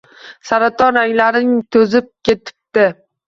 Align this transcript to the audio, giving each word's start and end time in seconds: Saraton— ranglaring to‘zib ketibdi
Saraton— 0.51 0.95
ranglaring 0.99 1.53
to‘zib 1.77 2.07
ketibdi 2.31 2.89